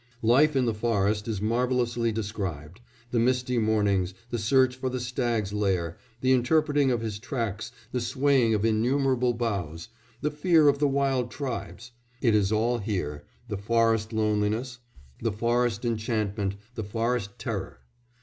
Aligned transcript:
Life 0.23 0.55
in 0.55 0.65
the 0.65 0.73
forest 0.73 1.27
is 1.27 1.43
marvellously 1.43 2.11
described 2.11 2.81
the 3.11 3.19
misty 3.19 3.59
mornings, 3.59 4.15
the 4.31 4.39
search 4.39 4.75
for 4.75 4.89
the 4.89 4.99
stag's 4.99 5.53
lair, 5.53 5.95
the 6.21 6.31
interpreting 6.31 6.89
of 6.89 7.01
his 7.01 7.19
tracks, 7.19 7.71
the 7.91 8.01
swaying 8.01 8.55
of 8.55 8.65
innumerable 8.65 9.33
boughs, 9.35 9.89
the 10.21 10.31
fear 10.31 10.67
of 10.67 10.79
the 10.79 10.87
wild 10.87 11.29
tribes; 11.29 11.91
it 12.19 12.33
is 12.33 12.51
all 12.51 12.79
here 12.79 13.25
the 13.47 13.57
forest 13.57 14.11
loneliness, 14.11 14.79
the 15.21 15.31
forest 15.31 15.85
enchantment, 15.85 16.55
the 16.73 16.83
forest 16.83 17.37
terror. 17.37 17.81